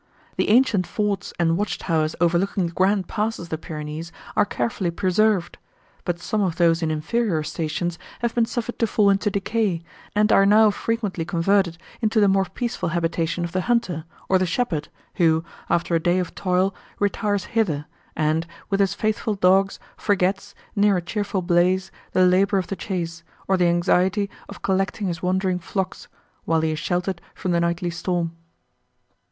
[0.35, 4.89] The ancient forts, and watch towers, overlooking the grand passes of the Pyrenees, are carefully
[4.89, 5.59] preserved;
[6.05, 9.83] but some of those in inferior stations have been suffered to fall into decay,
[10.15, 14.47] and are now frequently converted into the more peaceful habitation of the hunter, or the
[14.47, 14.87] shepherd,
[15.17, 20.97] who, after a day of toil, retires hither, and, with his faithful dogs, forgets, near
[20.97, 25.59] a cheerful blaze, the labour of the chace, or the anxiety of collecting his wandering
[25.59, 26.07] flocks,
[26.45, 28.35] while he is sheltered from the nightly storm."